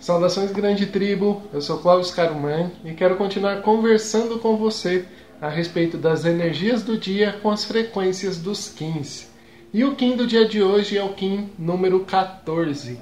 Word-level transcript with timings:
Saudações 0.00 0.52
grande 0.52 0.86
tribo, 0.86 1.42
eu 1.52 1.60
sou 1.60 1.78
Cláudio 1.78 2.14
Caruman 2.14 2.70
e 2.84 2.92
quero 2.92 3.16
continuar 3.16 3.62
conversando 3.62 4.38
com 4.38 4.56
você 4.56 5.04
a 5.40 5.48
respeito 5.48 5.98
das 5.98 6.24
energias 6.24 6.84
do 6.84 6.96
dia 6.96 7.32
com 7.42 7.50
as 7.50 7.64
frequências 7.64 8.38
dos 8.38 8.68
Kins. 8.68 9.28
E 9.74 9.84
o 9.84 9.96
Kim 9.96 10.16
do 10.16 10.24
dia 10.24 10.46
de 10.46 10.62
hoje 10.62 10.96
é 10.96 11.02
o 11.02 11.14
Kim 11.14 11.50
número 11.58 12.04
14. 12.04 12.96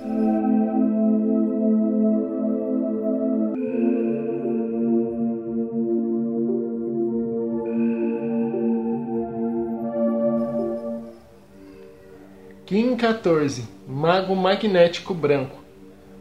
Kim 12.64 12.96
14, 12.96 13.64
Mago 13.86 14.34
Magnético 14.34 15.12
Branco 15.12 15.65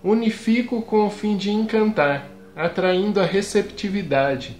unifico 0.06 0.84
com 0.84 1.08
o 1.08 1.10
fim 1.10 1.36
de 1.36 1.50
encantar, 1.50 2.30
atraindo 2.56 3.20
a 3.20 3.26
receptividade. 3.26 4.56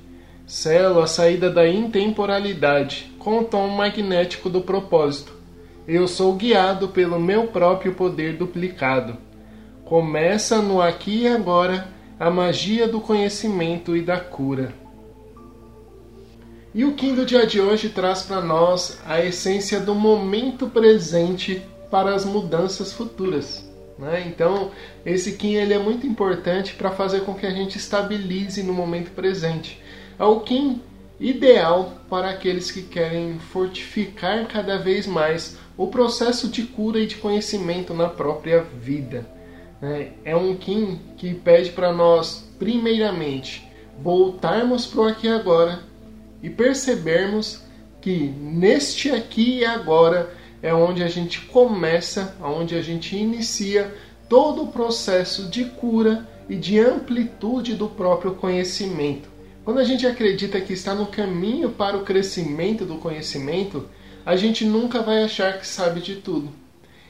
Selo 0.48 1.00
a 1.00 1.08
saída 1.08 1.52
da 1.52 1.68
intemporalidade 1.68 3.14
com 3.20 3.40
o 3.40 3.44
tom 3.44 3.68
magnético 3.68 4.50
do 4.50 4.62
propósito. 4.62 5.34
Eu 5.88 6.08
sou 6.08 6.34
guiado 6.34 6.88
pelo 6.88 7.20
meu 7.20 7.48
próprio 7.48 7.94
poder 7.94 8.38
duplicado. 8.38 9.18
Começa 9.84 10.64
no 10.64 10.82
aqui 10.82 11.22
e 11.22 11.28
agora 11.28 11.90
a 12.20 12.32
magia 12.32 12.88
do 12.88 13.00
conhecimento 13.00 13.96
e 13.96 14.02
da 14.02 14.20
cura. 14.20 14.74
E 16.74 16.84
o 16.84 16.94
Kim 16.94 17.14
do 17.14 17.24
dia 17.24 17.46
de 17.46 17.62
hoje 17.62 17.90
traz 17.90 18.24
para 18.24 18.42
nós 18.42 19.00
a 19.06 19.24
essência 19.24 19.80
do 19.80 19.94
momento 19.94 20.68
presente 20.68 21.62
para 21.92 22.16
as 22.16 22.26
mudanças 22.26 22.92
futuras. 22.92 23.75
Né? 23.98 24.26
Então, 24.28 24.72
esse 25.06 25.34
Kim 25.34 25.54
ele 25.54 25.74
é 25.74 25.80
muito 25.80 26.06
importante 26.06 26.74
para 26.74 26.92
fazer 26.92 27.22
com 27.22 27.34
que 27.34 27.46
a 27.46 27.52
gente 27.52 27.78
estabilize 27.78 28.62
no 28.64 28.74
momento 28.74 29.12
presente. 29.12 29.82
É 30.20 30.24
o 30.24 30.42
Kim 30.42 30.82
ideal 31.20 31.94
para 32.10 32.30
aqueles 32.30 32.72
que 32.72 32.82
querem 32.82 33.40
fortificar 33.40 34.46
cada 34.48 34.78
vez 34.78 35.08
mais 35.08 35.58
o 35.78 35.88
processo 35.88 36.50
de 36.50 36.64
cura 36.64 37.00
e 37.00 37.08
de 37.08 37.16
conhecimento 37.16 37.94
na 37.94 38.10
própria 38.10 38.62
vida. 38.62 39.26
Né? 39.82 40.12
É 40.24 40.36
um 40.36 40.56
Kim 40.56 41.00
que 41.18 41.34
pede 41.34 41.72
para 41.72 41.94
nós, 41.94 42.50
primeiramente, 42.60 43.70
voltarmos 44.02 44.86
para 44.86 45.02
o 45.02 45.08
aqui 45.08 45.28
e 45.28 45.32
agora 45.32 45.80
e 46.44 46.50
percebermos 46.50 47.62
que 48.02 48.28
neste 48.28 49.10
aqui 49.10 49.60
e 49.60 49.66
agora 49.66 50.30
é 50.66 50.74
onde 50.74 51.04
a 51.04 51.08
gente 51.08 51.42
começa, 51.42 52.36
onde 52.42 52.74
a 52.74 52.82
gente 52.82 53.16
inicia 53.16 53.94
todo 54.28 54.64
o 54.64 54.68
processo 54.70 55.44
de 55.44 55.66
cura 55.66 56.28
e 56.50 56.56
de 56.56 56.80
amplitude 56.80 57.76
do 57.76 57.88
próprio 57.88 58.34
conhecimento. 58.34 59.30
Quando 59.64 59.80
a 59.80 59.84
gente 59.84 60.08
acredita 60.08 60.60
que 60.60 60.74
está 60.74 60.96
no 60.96 61.06
caminho 61.06 61.70
para 61.70 61.96
o 61.96 62.04
crescimento 62.04 62.84
do 62.84 62.96
conhecimento, 62.96 63.88
a 64.26 64.36
gente 64.36 64.66
nunca 64.66 65.04
vai 65.04 65.24
achar 65.24 65.60
que 65.60 65.68
sabe 65.68 66.02
de 66.02 66.16
tudo. 66.16 66.50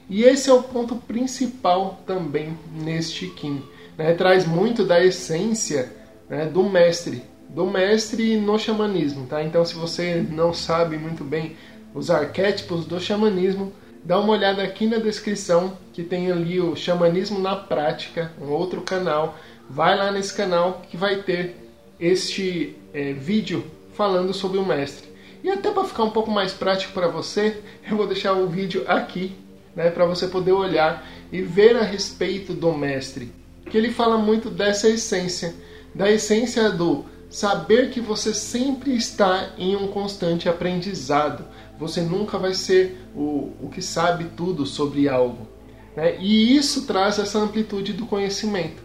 E 0.10 0.24
esse 0.24 0.50
é 0.50 0.54
o 0.54 0.62
ponto 0.62 0.98
principal 0.98 2.02
também 2.06 2.58
neste 2.74 3.28
Kim. 3.28 3.64
Né? 3.98 4.14
Traz 4.16 4.46
muito 4.46 4.84
da 4.84 5.02
essência 5.02 5.94
né, 6.30 6.46
do 6.46 6.64
mestre, 6.64 7.24
do 7.48 7.66
mestre 7.66 8.36
no 8.36 8.60
xamanismo. 8.60 9.26
Tá? 9.28 9.42
Então, 9.42 9.64
se 9.64 9.76
você 9.76 10.16
não 10.30 10.54
sabe 10.54 10.98
muito 10.98 11.24
bem 11.24 11.56
os 11.96 12.12
arquétipos 12.12 12.86
do 12.86 13.00
xamanismo, 13.00 13.72
dá 14.04 14.20
uma 14.20 14.34
olhada 14.34 14.62
aqui 14.62 14.86
na 14.86 14.98
descrição 14.98 15.78
que 15.94 16.04
tem 16.04 16.30
ali 16.30 16.60
o 16.60 16.76
Xamanismo 16.76 17.40
na 17.40 17.56
Prática, 17.56 18.34
um 18.40 18.50
outro 18.50 18.82
canal. 18.82 19.38
Vai 19.70 19.98
lá 19.98 20.12
nesse 20.12 20.34
canal 20.34 20.84
que 20.92 20.98
vai 20.98 21.24
ter 21.24 21.56
este 21.98 22.76
é, 22.94 23.14
vídeo 23.14 23.64
falando 23.94 24.34
sobre 24.34 24.58
o 24.58 24.66
mestre. 24.66 25.10
E 25.42 25.50
até 25.50 25.72
para 25.72 25.86
ficar 25.86 26.04
um 26.04 26.10
pouco 26.10 26.30
mais 26.30 26.52
prático 26.52 26.92
para 26.92 27.08
você, 27.08 27.62
eu 27.90 27.96
vou 27.96 28.06
deixar 28.06 28.34
o 28.34 28.48
vídeo 28.48 28.84
aqui, 28.88 29.34
né, 29.74 29.90
para 29.90 30.06
você 30.06 30.28
poder 30.28 30.52
olhar 30.52 31.08
e 31.32 31.42
ver 31.42 31.78
a 31.78 31.84
respeito 31.84 32.54
do 32.54 32.74
mestre. 32.74 33.32
Que 33.70 33.78
ele 33.78 33.90
fala 33.90 34.18
muito 34.18 34.50
dessa 34.50 34.90
essência, 34.90 35.56
da 35.94 36.12
essência 36.12 36.70
do 36.70 37.06
saber 37.36 37.90
que 37.90 38.00
você 38.00 38.34
sempre 38.34 38.96
está 38.96 39.50
em 39.58 39.76
um 39.76 39.88
constante 39.88 40.48
aprendizado 40.48 41.44
você 41.78 42.02
nunca 42.02 42.38
vai 42.38 42.54
ser 42.54 42.98
o, 43.14 43.52
o 43.62 43.70
que 43.70 43.82
sabe 43.82 44.26
tudo 44.36 44.66
sobre 44.66 45.10
algo. 45.10 45.48
Né? 45.96 46.18
E 46.20 46.56
isso 46.56 46.86
traz 46.86 47.20
essa 47.20 47.40
amplitude 47.40 47.94
do 47.94 48.06
conhecimento. 48.06 48.84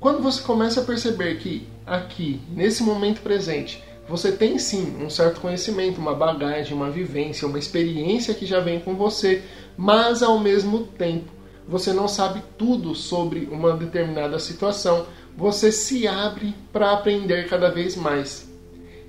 Quando 0.00 0.22
você 0.22 0.42
começa 0.42 0.80
a 0.80 0.84
perceber 0.84 1.38
que 1.38 1.66
aqui, 1.86 2.40
nesse 2.50 2.82
momento 2.82 3.20
presente, 3.20 3.82
você 4.08 4.32
tem 4.32 4.58
sim 4.58 4.96
um 5.00 5.10
certo 5.10 5.40
conhecimento, 5.40 6.00
uma 6.00 6.14
bagagem, 6.14 6.74
uma 6.74 6.90
vivência, 6.90 7.46
uma 7.46 7.58
experiência 7.58 8.34
que 8.34 8.46
já 8.46 8.60
vem 8.60 8.80
com 8.80 8.94
você, 8.94 9.42
mas 9.76 10.22
ao 10.22 10.38
mesmo 10.38 10.84
tempo 10.84 11.30
você 11.68 11.92
não 11.92 12.08
sabe 12.08 12.42
tudo 12.56 12.94
sobre 12.94 13.46
uma 13.52 13.76
determinada 13.76 14.38
situação, 14.38 15.06
você 15.36 15.70
se 15.70 16.08
abre 16.08 16.54
para 16.72 16.92
aprender 16.92 17.46
cada 17.46 17.68
vez 17.68 17.94
mais. 17.94 18.50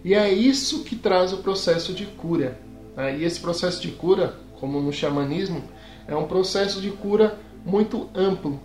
E 0.04 0.14
é 0.14 0.30
isso 0.30 0.84
que 0.84 0.96
traz 0.96 1.32
o 1.32 1.38
processo 1.38 1.94
de 1.94 2.06
cura. 2.06 2.60
Né? 2.98 3.20
E 3.20 3.24
esse 3.24 3.40
processo 3.40 3.82
de 3.82 3.90
cura, 3.90 4.36
como 4.60 4.82
no 4.82 4.92
xamanismo, 4.92 5.64
é 6.06 6.16
um 6.16 6.28
processo 6.28 6.82
de 6.82 6.92
cura 6.92 7.40
muito 7.66 8.10
amplo. 8.14 8.60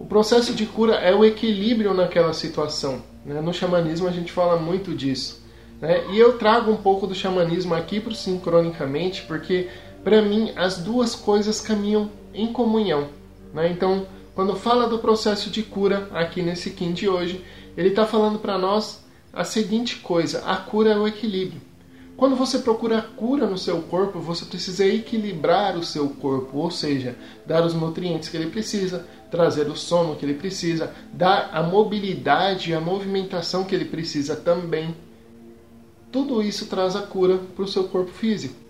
O 0.00 0.06
processo 0.06 0.54
de 0.54 0.64
cura 0.64 0.94
é 0.94 1.14
o 1.14 1.24
equilíbrio 1.24 1.92
naquela 1.92 2.32
situação. 2.32 3.02
Né? 3.26 3.40
No 3.42 3.52
xamanismo 3.52 4.08
a 4.08 4.10
gente 4.10 4.32
fala 4.32 4.58
muito 4.58 4.94
disso. 4.94 5.44
Né? 5.80 6.02
E 6.12 6.18
eu 6.18 6.38
trago 6.38 6.70
um 6.70 6.76
pouco 6.76 7.06
do 7.06 7.14
xamanismo 7.14 7.74
aqui 7.74 8.00
para 8.00 8.14
sincronicamente, 8.14 9.22
porque 9.22 9.68
para 10.02 10.22
mim 10.22 10.52
as 10.56 10.78
duas 10.78 11.14
coisas 11.14 11.60
caminham 11.60 12.10
em 12.32 12.50
comunhão. 12.50 13.08
Né? 13.54 13.70
Então, 13.70 14.06
quando 14.34 14.56
fala 14.56 14.88
do 14.88 14.98
processo 14.98 15.48
de 15.48 15.62
cura 15.62 16.08
aqui 16.12 16.42
nesse 16.42 16.70
Kim 16.70 16.92
de 16.92 17.08
hoje, 17.08 17.42
ele 17.76 17.90
está 17.90 18.04
falando 18.04 18.40
para 18.40 18.58
nós 18.58 19.02
a 19.32 19.44
seguinte 19.44 19.96
coisa: 20.00 20.42
a 20.44 20.56
cura 20.56 20.90
é 20.90 20.98
o 20.98 21.06
equilíbrio. 21.06 21.62
Quando 22.16 22.36
você 22.36 22.60
procura 22.60 23.02
cura 23.02 23.46
no 23.46 23.58
seu 23.58 23.82
corpo, 23.82 24.20
você 24.20 24.44
precisa 24.44 24.86
equilibrar 24.86 25.76
o 25.76 25.84
seu 25.84 26.08
corpo, 26.08 26.58
ou 26.58 26.70
seja, 26.70 27.16
dar 27.44 27.64
os 27.64 27.74
nutrientes 27.74 28.28
que 28.28 28.36
ele 28.36 28.50
precisa, 28.50 29.04
trazer 29.30 29.68
o 29.68 29.76
sono 29.76 30.14
que 30.14 30.24
ele 30.24 30.34
precisa, 30.34 30.94
dar 31.12 31.50
a 31.52 31.60
mobilidade 31.60 32.70
e 32.70 32.74
a 32.74 32.80
movimentação 32.80 33.64
que 33.64 33.74
ele 33.74 33.86
precisa 33.86 34.36
também. 34.36 34.94
Tudo 36.12 36.40
isso 36.40 36.66
traz 36.66 36.94
a 36.94 37.02
cura 37.02 37.38
para 37.38 37.64
o 37.64 37.68
seu 37.68 37.84
corpo 37.84 38.12
físico. 38.12 38.63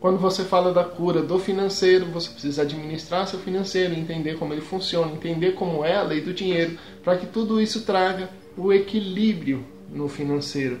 Quando 0.00 0.18
você 0.18 0.44
fala 0.44 0.72
da 0.72 0.82
cura 0.82 1.20
do 1.20 1.38
financeiro, 1.38 2.06
você 2.06 2.30
precisa 2.30 2.62
administrar 2.62 3.28
seu 3.28 3.38
financeiro, 3.38 3.92
entender 3.92 4.38
como 4.38 4.54
ele 4.54 4.62
funciona, 4.62 5.12
entender 5.12 5.52
como 5.52 5.84
é 5.84 5.94
a 5.94 6.02
lei 6.02 6.22
do 6.22 6.32
dinheiro, 6.32 6.78
para 7.04 7.18
que 7.18 7.26
tudo 7.26 7.60
isso 7.60 7.82
traga 7.82 8.30
o 8.56 8.72
equilíbrio 8.72 9.62
no 9.92 10.08
financeiro. 10.08 10.80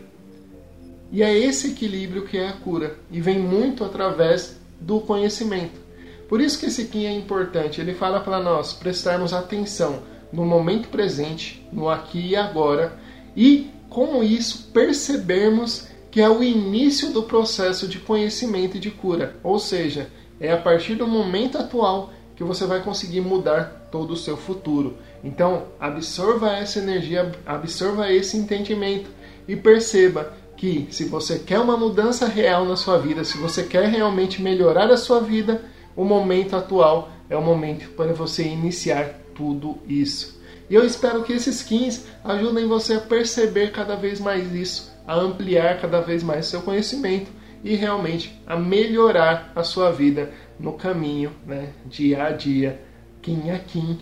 E 1.12 1.22
é 1.22 1.36
esse 1.36 1.72
equilíbrio 1.72 2.24
que 2.24 2.38
é 2.38 2.48
a 2.48 2.52
cura 2.54 2.96
e 3.10 3.20
vem 3.20 3.38
muito 3.38 3.84
através 3.84 4.58
do 4.80 5.00
conhecimento. 5.00 5.78
Por 6.26 6.40
isso 6.40 6.58
que 6.58 6.66
esse 6.66 6.86
Kim 6.86 7.04
é 7.04 7.12
importante. 7.12 7.80
Ele 7.80 7.92
fala 7.92 8.20
para 8.20 8.40
nós 8.40 8.72
prestarmos 8.72 9.34
atenção 9.34 10.02
no 10.32 10.46
momento 10.46 10.88
presente, 10.88 11.66
no 11.72 11.90
aqui 11.90 12.28
e 12.28 12.36
agora, 12.36 12.96
e 13.36 13.68
com 13.88 14.22
isso 14.22 14.70
percebermos 14.72 15.88
que 16.10 16.20
é 16.20 16.28
o 16.28 16.42
início 16.42 17.12
do 17.12 17.22
processo 17.22 17.86
de 17.86 17.98
conhecimento 17.98 18.76
e 18.76 18.80
de 18.80 18.90
cura. 18.90 19.36
Ou 19.42 19.58
seja, 19.58 20.10
é 20.40 20.52
a 20.52 20.56
partir 20.56 20.94
do 20.94 21.06
momento 21.06 21.58
atual 21.58 22.12
que 22.34 22.42
você 22.42 22.64
vai 22.64 22.82
conseguir 22.82 23.20
mudar 23.20 23.88
todo 23.92 24.12
o 24.12 24.16
seu 24.16 24.36
futuro. 24.36 24.96
Então, 25.22 25.64
absorva 25.78 26.52
essa 26.56 26.78
energia, 26.78 27.30
absorva 27.44 28.10
esse 28.10 28.36
entendimento 28.36 29.10
e 29.46 29.54
perceba 29.54 30.32
que 30.56 30.88
se 30.90 31.04
você 31.04 31.38
quer 31.38 31.58
uma 31.58 31.76
mudança 31.76 32.26
real 32.26 32.64
na 32.64 32.76
sua 32.76 32.98
vida, 32.98 33.24
se 33.24 33.38
você 33.38 33.62
quer 33.62 33.88
realmente 33.88 34.42
melhorar 34.42 34.90
a 34.90 34.96
sua 34.96 35.20
vida, 35.20 35.62
o 35.96 36.04
momento 36.04 36.56
atual 36.56 37.10
é 37.28 37.36
o 37.36 37.42
momento 37.42 37.90
para 37.90 38.12
você 38.12 38.42
iniciar 38.42 39.20
tudo 39.34 39.78
isso. 39.86 40.40
E 40.68 40.74
eu 40.74 40.84
espero 40.84 41.22
que 41.22 41.32
esses 41.32 41.56
skins 41.56 42.04
ajudem 42.24 42.66
você 42.66 42.94
a 42.94 43.00
perceber 43.00 43.72
cada 43.72 43.96
vez 43.96 44.20
mais 44.20 44.54
isso, 44.54 44.89
a 45.10 45.16
ampliar 45.16 45.80
cada 45.80 46.00
vez 46.00 46.22
mais 46.22 46.46
seu 46.46 46.62
conhecimento 46.62 47.32
e 47.64 47.74
realmente 47.74 48.40
a 48.46 48.56
melhorar 48.56 49.50
a 49.56 49.64
sua 49.64 49.90
vida 49.90 50.30
no 50.56 50.74
caminho, 50.74 51.32
né, 51.44 51.70
dia 51.84 52.22
a 52.22 52.30
dia, 52.30 52.80
quim 53.20 53.50
a 53.50 53.58
quim, 53.58 53.98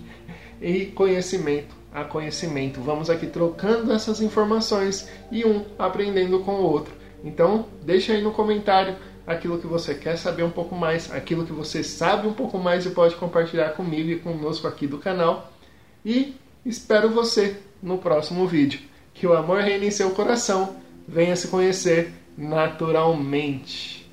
e 0.60 0.84
conhecimento 0.84 1.74
a 1.94 2.04
conhecimento. 2.04 2.82
Vamos 2.82 3.08
aqui 3.08 3.26
trocando 3.26 3.90
essas 3.90 4.20
informações 4.20 5.08
e 5.32 5.46
um 5.46 5.64
aprendendo 5.78 6.40
com 6.40 6.56
o 6.56 6.62
outro. 6.62 6.92
Então, 7.24 7.64
deixa 7.82 8.12
aí 8.12 8.20
no 8.20 8.32
comentário 8.32 8.94
aquilo 9.26 9.56
que 9.58 9.66
você 9.66 9.94
quer 9.94 10.18
saber 10.18 10.42
um 10.42 10.50
pouco 10.50 10.74
mais, 10.74 11.10
aquilo 11.10 11.46
que 11.46 11.52
você 11.54 11.82
sabe 11.82 12.28
um 12.28 12.34
pouco 12.34 12.58
mais 12.58 12.84
e 12.84 12.90
pode 12.90 13.14
compartilhar 13.14 13.70
comigo 13.70 14.10
e 14.10 14.18
conosco 14.18 14.68
aqui 14.68 14.86
do 14.86 14.98
canal. 14.98 15.50
E 16.04 16.36
espero 16.66 17.08
você 17.08 17.56
no 17.82 17.96
próximo 17.96 18.46
vídeo. 18.46 18.80
Que 19.14 19.26
o 19.26 19.32
amor 19.32 19.62
reine 19.62 19.86
em 19.86 19.90
seu 19.90 20.10
coração, 20.10 20.76
venha 21.08 21.34
se 21.34 21.48
conhecer 21.48 22.12
naturalmente. 22.36 24.06